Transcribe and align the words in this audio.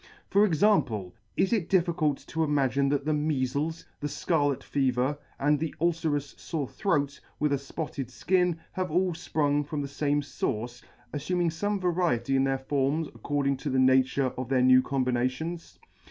For 0.31 0.45
example, 0.45 1.13
is 1.37 1.53
it 1.53 1.69
difficult 1.69 2.17
to 2.25 2.43
imagine 2.43 2.89
that 2.89 3.05
the 3.05 3.11
meafles, 3.11 3.85
the 3.99 4.07
fcarlet 4.07 4.63
fever, 4.63 5.15
and 5.37 5.59
the 5.59 5.75
ulcerous 5.79 6.33
fore 6.33 6.67
throat 6.67 7.19
with 7.39 7.53
a 7.53 7.57
fpotted 7.57 8.07
fkin, 8.07 8.57
have 8.71 8.89
all 8.89 9.11
fprung 9.13 9.63
from 9.63 9.83
the 9.83 9.95
lame 10.01 10.21
fource, 10.21 10.81
affuming 11.13 11.49
fome 11.51 11.79
variety 11.79 12.35
in 12.35 12.45
their 12.45 12.57
forms 12.57 13.09
according 13.13 13.57
to 13.57 13.69
.the 13.69 13.77
nature 13.77 14.33
of 14.39 14.49
their 14.49 14.63
new 14.63 14.81
combinations 14.81 15.77